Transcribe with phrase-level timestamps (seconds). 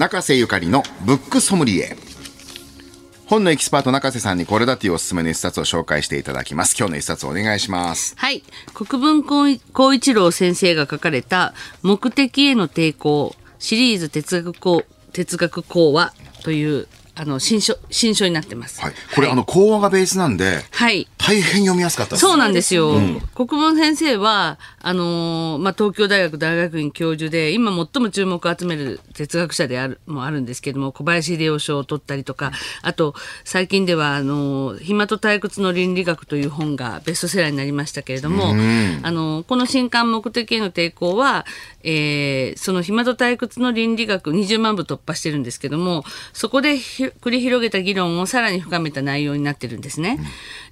[0.00, 1.94] 中瀬ゆかりのブックソムリエ。
[3.26, 6.74] 本のエキスパート中瀬さんにこれだというおすすめの一冊を紹介していただきます。
[6.74, 8.14] 今日の一冊お願いします。
[8.16, 8.42] はい。
[8.72, 11.52] 国分光一郎先生が書かれた
[11.84, 16.14] 「目的への抵抗」シリーズ哲学講哲学講話
[16.44, 18.80] というあの新書新書になってます。
[18.80, 22.92] はい、これ、はい、あの講話がベースなんで、はい、大変読みやすかったそうなんですよ。
[22.92, 32.52] うん、国分先生はあのー、まあ東京大学大学院教授で今最も注目を集める哲学者であるもあるんですけども小林秀夫賞を取ったりとか、
[32.82, 33.14] あと
[33.44, 38.54] 最近ではあのー、暇と退屈の倫理学という本がベストセラーになりましたけれども、あ
[39.10, 41.44] のー、この新刊目的への抵抗は、
[41.82, 50.16] えー、その暇と退屈の倫理学20万部突破してるんですけども、そこで繰り広げた議論をさらに深めた内容になってるんですね。
[50.18, 50.26] うん、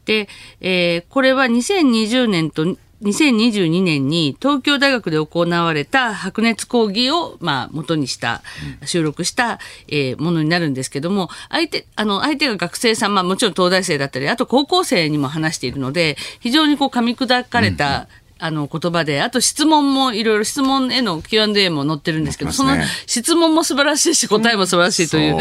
[0.05, 0.28] で、
[0.60, 8.42] えー、これは2020年と2022年に東京大学で行われた白熱講義を、まあ、元にした、
[8.84, 25.36] 収録した、えー、ものになるんですけども、相手、あの、相手が学生さん、まあもちろん東大生だったり、あと高校生にも話しているので、非常にこう噛み砕かれた、うんあの言葉で、あと質問もいろいろ質問への Q&A も載ってるんですけど、ね、その質問も素晴らしいし、答えも素晴らしいという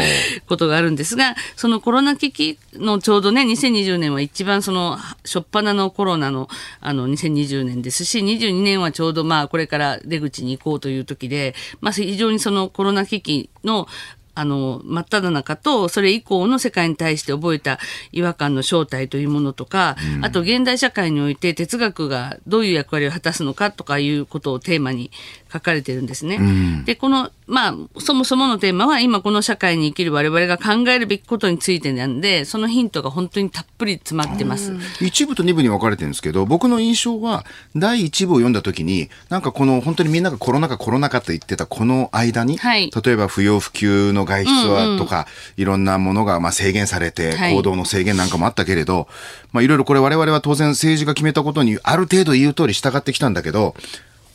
[0.48, 6.48] ことがあるんですが、そのコロナ危機のちょうどね、2020年は一番その、初っ端のコロナの
[6.80, 13.86] あの2020年ですし、22年はちょうどまあこれから出口に行こうという時で、まあ非常にそのコロナ危機の
[14.38, 17.80] あの、真っ只中と、それ以降の世界に対して覚えた
[18.12, 25.10] 違和感の正体というものとか、うん、あと現代社会において哲学がどういう役割を果たすのかとかいうことをテーマに
[25.52, 26.36] 書かれてるんですね。
[26.36, 34.72] うん、で、この、まあ、そもそものテーマは今この社会に生きる我々が考えるべきことについてなんで、そのヒントが本当にたっぷり詰まってます。
[35.00, 45.26] 一部と二部に分かれてるんですけど、僕の印象は、第一部を読んだ時に、なんかこの本当にみんながコロナ禍コロナ禍と言ってたこの間に、はい、例えば不要不急の外出はとか、
[45.56, 49.06] いろんなものがまあ制限されて、行動の制限なんかもあったけれど、はい、
[49.52, 53.74] まあいろいろこれ我々は当然政治が決めたことにある程度言う通り従ってきたんだけど、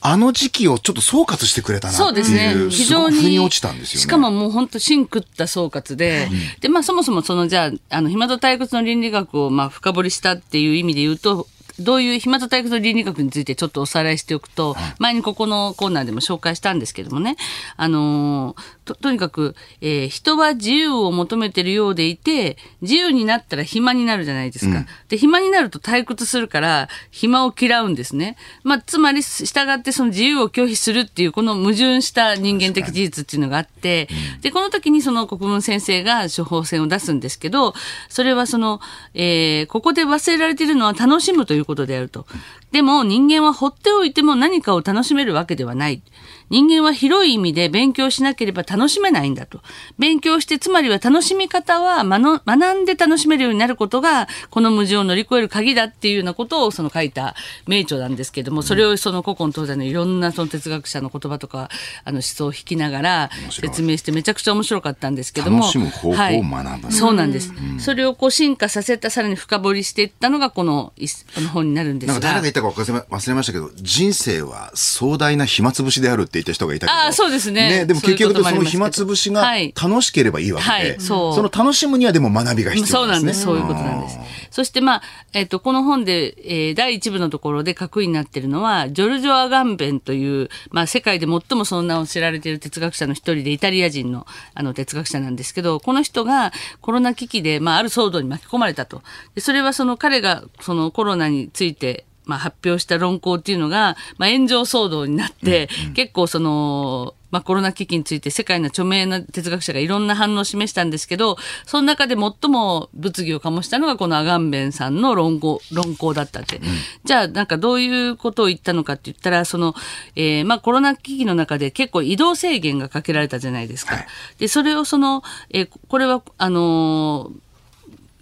[0.06, 2.54] あの時期をちょっと総括してくれたなそうですね。
[2.70, 3.22] 非常に。
[3.24, 11.48] に落ちたんですよ、ね、しかももう本当芯食った総括で、うん、で、まあそもそもそのじゃあ、あの、暇と退屈の倫理学をまあ深掘りしたっていう意味で言うと、
[11.80, 17.38] どういう暇と退屈の倫理学についてちょっとおさらいしておくと、前にここのコーナーでも紹介したんですけどもね、
[17.78, 18.56] あの
[18.86, 24.80] と、とにかく、えー、人は自由を求めてるようでいて、自由になったら暇になるじゃないですか。
[24.80, 28.38] うん、で、暇になると退屈するから、暇を嫌うんですね。
[28.64, 34.08] まあ、つまり、従ってその自由を拒否するっていう、この矛盾した人間的事実っていうのがあって、
[34.42, 37.74] で、この時にその国分先生が処方箋を出すんですけど、
[38.10, 38.82] それはその、
[39.14, 42.26] えー、ここで忘れられているのは楽しむということであると。
[42.74, 46.02] でも人間は放っておいても何かを楽しめるわけではない。
[46.50, 49.62] 人間は広い意味で勉強しなければ楽しめないんだと。
[49.98, 57.36] 勉強して、つまりは楽しみ方は学んで楽しめるようになることが、この矛盾を乗り越える鍵だっていうようなことをその書いた
[57.68, 61.70] 名著なんですけども、それをその古今東西のいろんなその哲学者の言葉とか、
[62.06, 65.60] あの思想を引きながら説明してめちゃくちゃ面白かったんですけども。
[65.60, 67.80] 楽しむ方法を学んだ、はい、そうなんです、うん。
[67.80, 70.94] それをこう進化させた、さらに深掘りしていったのがこの
[71.36, 72.42] この本になるんですが。
[72.72, 77.00] か忘れましたけど、人生は壮大な暇つぶしであるって言った人がいたけど。
[77.00, 77.80] あそうですね。
[77.80, 79.44] ねでも結局その暇つぶしが
[79.82, 82.88] 楽しければいいわけで、はいはい、その楽しむにはでも学びが必要ね。
[82.88, 83.42] そうなんです。
[83.42, 84.20] そういうことなんです。
[84.52, 85.02] そしてまあ、
[85.34, 99.02] えっ、ー、と、この本で、えー、第一部のところで核になってるのは、ジョルジョ・アガンベンという、まあ、世界で最もその名を知られている哲学者の一人で、イタリア人のあの哲学者なんですけど、この人がコロナ危機で、まあ、ある騒動に巻き込まれたと。
[99.34, 116.58] でそれはその彼がそのコロナについてまあ、発表した論考っていうのが、まあ、炎上騒動になって、うんうん、結構その、まあ、コロナ危機について世界の著名な哲学者がいろんな反応を示したんですけど、その中で最も物議を醸したのがこのアガンベンさんの論考、論考だったって。
[116.58, 116.64] うん、
[117.04, 119.74] じゃあ、なんかどういうことを言ったのかって言ったら、その、
[120.16, 123.96] えー、まあ、コロナ危機の中で結構移動制限がかけられたじゃないですか。
[123.96, 124.08] はい、
[124.38, 127.43] で、それをその、えー、これは、あのー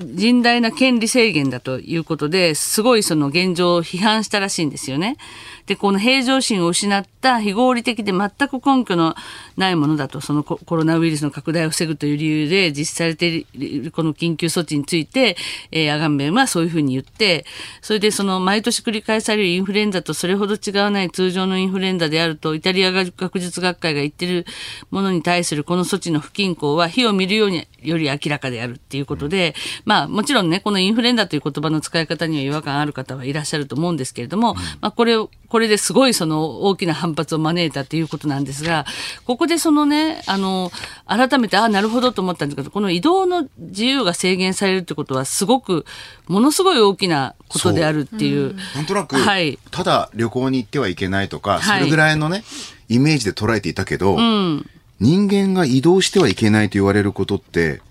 [0.02, 5.18] 甚大な権利制限だということですごいその現状を批判したらしいんですよね。
[5.66, 9.16] で、この平常心を失った非合理的で全く根拠の
[9.58, 13.46] ないものだと、そのコロナウイルスの拡大を防ぐという理由で実施されてい
[13.84, 15.38] るこの緊急措置について、
[15.72, 17.46] えー、アガンベンはそういうふうに言って、
[17.82, 24.46] それでその毎年繰り返されるインフルエンザとそれほど違わない通常のインフルエンザであると、イタリア学術学会が言ってる
[24.90, 29.56] ものに対するこの措置の不均衡は火を見るようにより明らかであるっていうことで、
[29.86, 38.86] まあもちろんね、このインフルエンザという言葉の使い方には違和感ある方はいらっしゃると思うんですけれども、まあこれをこれですごいその大きな反発を招いたっていうことなんですが、
[39.26, 40.72] ここでそのね、あの、
[41.06, 45.86] 改めて、ああ、なるほどと思ったんですけど、この移動の自由が制限されるってことは、すごく、
[46.30, 48.52] ものすごい大きなことであるっていう。
[48.52, 48.56] う。
[48.76, 52.46] なんとなく、はい、ただ旅行に行ってはいけないとか、それぐらいのね、
[52.88, 54.66] イメージで捉えていたけど、うん、
[55.02, 57.82] 人間が移動してはいけないと言われることって、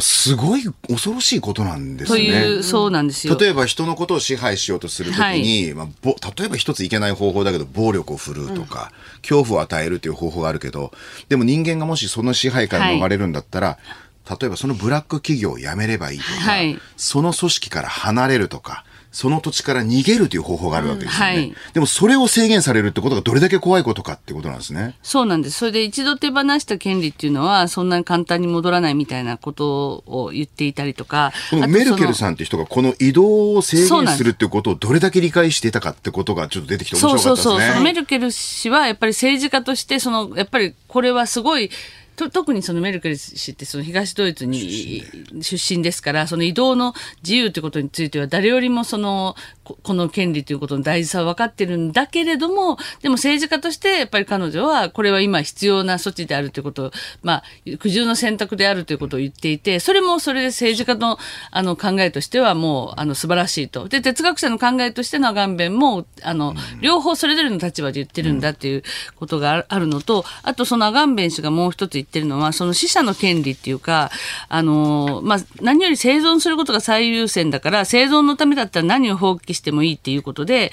[0.00, 2.18] すごい恐ろしいことなんですね。
[2.18, 3.36] という、そうなんですよ。
[3.38, 10.92] 例えば人のことを支配しようとするときに、はい、まあ、ぼ例えば一ついけない方法だけど、暴力を振るうとか、うん、恐怖を与えるという方法があるけど、
[11.28, 13.78] でも人間がもしその支配から逃れるんだったら、
[14.26, 18.84] はい、例えばそのブラック企業を辞めればいいとか、はい、その組織から離れるとか、
[19.14, 24.96] その土地から逃げるという方法があるわけですよね、うんはい、でもそれを制限されるってことがどれだけ怖いことかってことなんですね。
[25.04, 25.58] そうなんです。
[25.58, 31.32] それで一度手放した権利っていうのはそんなに簡単に戻らないみたいなことを言っていたりとか。
[31.50, 37.42] このメルケルさんって人がこの移動を制限するっていうことをどれだけ理解していたかってことがちょっと出てきて面白かったですね。
[37.44, 37.82] そうそうそう。
[37.84, 41.70] メルケル氏はやっぱり政治家としてそのやっぱりこれはすごい
[42.16, 45.02] と特にそのメルケル氏ってその東ドイツに
[45.40, 45.94] 出身で。
[45.94, 49.34] すからその移動の自由ということについては誰よりもその
[49.64, 56.90] この権利ということの大事さは分かってるんだけれどもでも政治家としてやっぱり彼女はこれは今必要な措置であるということを
[57.22, 57.44] まあ
[57.78, 61.18] 苦渋の選択であるということを言っていてそれもそれで政治家の
[61.50, 63.88] あの考えとしてはもうあの素晴らしいと。
[63.88, 68.82] で哲学者の考えとしてのアガンベンもあの両方それぞれの立場で言ってるんだっていう
[69.16, 74.10] ことがあるのとあとそのアガンベン氏がもう一つ言ってるのは、その死者の権利っていうか、
[74.48, 80.72] あの、まあ、何より生存することが最優先だから、生存のためだったら何を放棄してもいいっていうことで、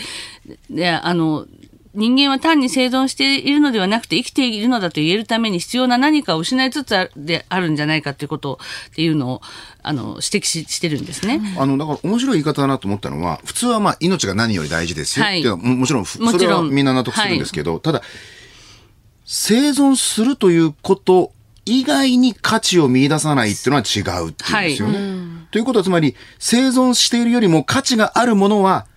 [0.70, 1.46] で、あの、
[1.94, 8.60] 人間は単に生存しているのではなくて生きているのだと言えるために必要な何かを失いつつあであるんじゃないかということ
[8.92, 9.42] っていうのを
[9.84, 11.42] あの指摘ししてるんですね。
[11.58, 18.02] あのだから面白い言い方だなと思ったのは普通はまあ命が何より大事ですよ、はい、ももちろんそれはみんな納得するんですけど、はい、ただ
[19.34, 21.32] 生存するということ
[21.66, 25.00] 以外に価値を見出さないっていうのは違うっていうんですよね。
[25.00, 28.88] はいということはつまり生存しているよりも価値があるものは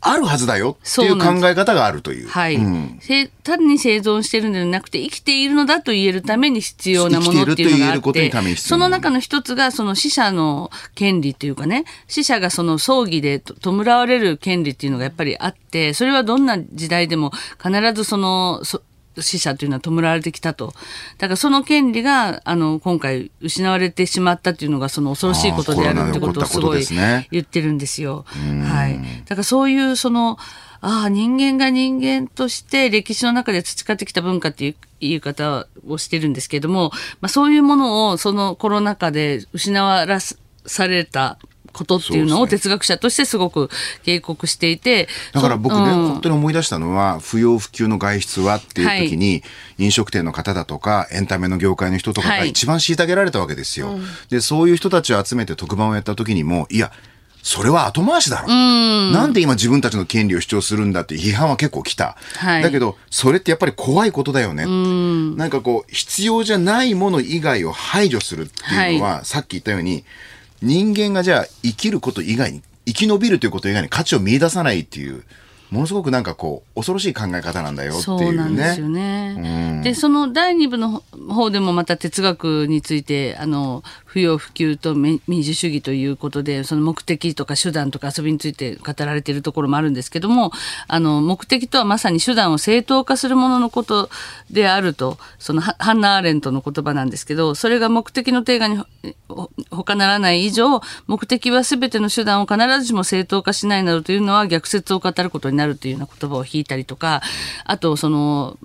[0.00, 2.28] あるはずだよっていう考え方があるという。
[2.28, 3.00] はい、うん、
[3.42, 17.30] 単に生存してるのではなくて生きているのだと言えるために必要なものっていうのがあってその中の一つがその死者の権利というかね死者がその葬儀で弔われる権利っていうのがやっぱりあってそれはどんな時代でも
[17.62, 18.82] 必ずそのそ
[19.20, 20.74] 死者というのは弔われてきたと。
[21.18, 26.84] だからその権利が、あの、今回失われてしまったというのが、その恐ろしいことであるってことをすごい
[27.30, 28.24] 言ってるんですよ。
[28.28, 28.98] はい。
[29.24, 30.38] だからそういう、その、
[30.80, 36.90] ああ、人間が人間として歴史の中で培ってきた文化っていう言い方をしてるんですけれども、
[37.22, 40.06] まあそういうものをそのコロナ禍で失わ
[40.66, 41.38] された
[41.74, 43.68] ことっていうのを哲学者としてすごく
[44.04, 45.08] 警告していて。
[45.32, 49.42] だから僕ね、うん、本当に思い出したのは、不要不急の外出はっていう時に、
[49.76, 53.88] 飲食店の方だとか、エンタメの業界の人とかが一番虐げられたわけですよ。
[53.88, 54.00] はい、
[54.30, 56.92] で、そういう人たちを集めて特番をやった時にも、いや、
[57.44, 58.48] それは後回しだろ。
[58.48, 62.16] んなんで今自分たちの権利を主張するんだって批判は結構来た。
[62.38, 64.64] はい、だけど、それってやっぱり怖いことだよね。
[64.64, 70.06] なんかこう、必要じゃないもの以外を排除するっていうのは、はい、さっき言ったように、
[70.62, 75.24] 人間がじゃあ生きること以外に、生き延びるということ以外に価値を見出さないっていう、
[75.74, 78.26] ものすごくなんかこう恐ろしい考え方なんだよっていうね。
[78.26, 79.34] そうなんですよね。
[79.76, 83.82] うん、でその第二部の方でもまた哲学についてあの
[84.14, 90.52] 不要不急と民主主義ということでその目的とか手段とか遊びについて語られているところもあるんですけども
[90.86, 94.10] あの目的とはまさに手段を正当化するもののこと
[94.52, 99.16] であるとそのハンナ・アーレントの言葉なんですけどそれが目的の定義に
[99.70, 107.22] 他ならない以上目的は全ての手段を必ずしも正当化しないなどというのは逆説を語ることになるというような言葉を引いたりとか
[107.64, 108.58] あとその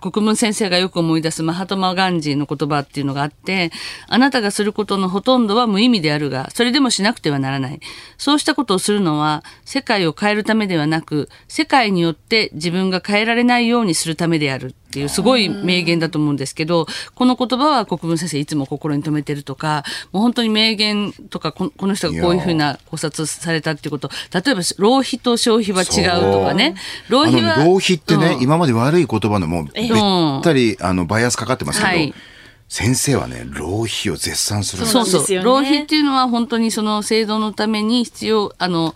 [0.00, 3.72] 国分先生がよく思い出すマハトマ・ガンジーの言葉っていうのがあって、
[4.06, 7.80] あなたがすることのほとんどは無意味であるが、それでもしなくてはならない。
[8.16, 14.74] そうしたことをするのは、世界を変えるためではなく、世界によって自分が変えられないようにするためである。
[14.92, 26.74] っていうすごい名言だと思うんですけど、この言葉は国分先生いつも心に留めてるとか、もう本当に名言とかこ、この人がこういうふうな考察されたっていうこと、例えば浪費と消費は違うとかね。
[27.08, 27.64] 浪費は。
[27.64, 32.12] 浪費ってね、うん、今まで悪い言葉のもうべったり、あのバイアスかかってますけど、はい。
[32.68, 38.94] 先生はね浪費を絶賛するそうそう、浪費っていうのは本当にその制度のために必要あの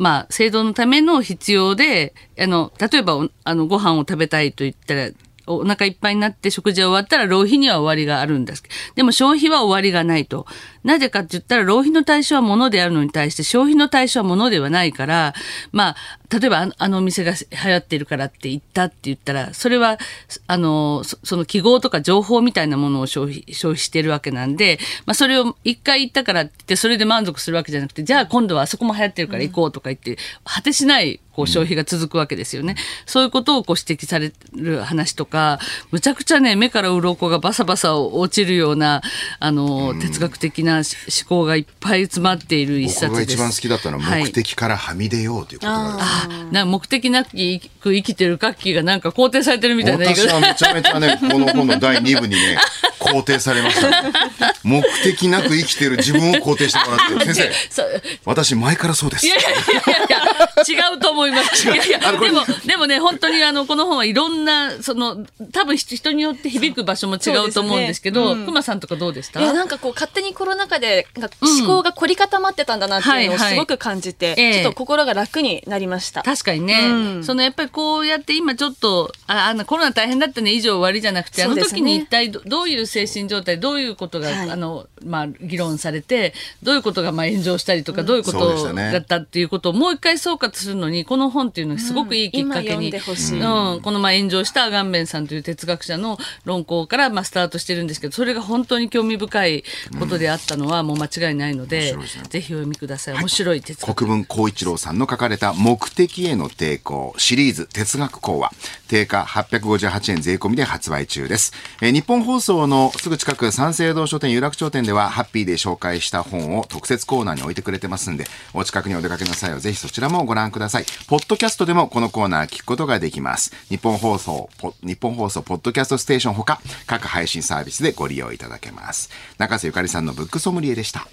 [0.00, 5.10] まあ、制度のための必要で、あの、例えば、あの、ご飯を食べたいと言ったら、
[5.46, 8.62] お腹いっぱいになって食事が終わったら浪費には終わりがあるんです。
[8.94, 10.46] でも消費は終わりがないと。
[10.84, 15.34] なぜかって言ったら浪費の対象は物であるのに対して消費の対象は物ではないから
[15.72, 15.96] まあ
[16.30, 19.98] 例えばあのお店が流行ってるからって言ったって言ったらそれは
[20.46, 32.76] あのその記号とか情報みたいなものを消費消費してるわけなんで、まあ、それを一回言ったからってそれで満足するわけじゃなくてじゃあ今度はあそこも流行ってるから行こうとか言って、果てしないこう消費が続くわけですよね。
[33.06, 35.58] そういうことをこう指摘される話とか、
[35.90, 39.00] むちゃくちゃね、目から鱗がバサバサ落ちるような、
[39.38, 40.84] あの、哲学的な思
[41.28, 43.08] 考がいっぱい詰まっている一冊です。
[43.08, 47.60] 僕が一番好きだったのは、目的からはみ出ようということがある、な目的なく生
[48.02, 52.58] きてるカッキーがなんか肯定されてるみたいな私はめちゃめちゃね、この本の第2部にね、
[53.00, 54.12] 肯定されました、ね、
[54.62, 59.26] 目的なく生きてる自分を肯定してもらって、 先生、私前からそうです。
[59.26, 61.64] いやいやいやいや、違うと思います。
[61.66, 71.06] いやいや、でも、でもね、本当にあの、この本はいろんな、その、多分人によって響く場所も違うと思うんですけど、くま、ね、さんとかどうでしたいや、なんかこう、勝手にコロナ禍で、
[71.40, 76.22] 思考が凝り固まってたんだなっていうのをすごく感じて、ちょっと心が楽になりました。
[76.22, 99.64] 確かにね、うん、そのやっぱりこうやって今ちょっと、あ、あの、コロナ大変だったね、以上終わりじゃなくて、あの時に一体どういう精神状態、どういうことが、はい、あの、まあ、議論されて、どういうことがまあ炎上したりとか、うん、どういうことだったっていうことをもう一回総括するのに、この本っていうのはすごくいいきっかけに、うん、このまあ炎上したアガンベンさんという哲学者の論考からまあスタートしてるんですけど、それが本当に興味深い
[99.98, 103.14] ことであったのはもう間違いないので、うん、ぜひお読みください。
[103.14, 108.52] 面白い哲学、はい、国分光一郎さんの書かれた目的への抵抗シリーズ哲学講話、
[108.88, 111.52] 定価858円税込みで発売中です。
[111.80, 120.86] えー、日本放送のすぐ近く三省堂書店有楽町店ではハッピーで紹介した本を特設コーナーに置いてくれてますんで、お近くにお出かけの際はぜひそちらもご覧ください。
[121.06, 123.52] ポッドキャストでもこのコーナー聞くことができます。
[123.68, 124.48] 日本放送、
[124.82, 129.10] 日本放送ポッドキャストステーションほか各配信サービスでご利用いただけます。
[129.36, 131.06] 中瀬ゆかりさんのブックソムリエでした。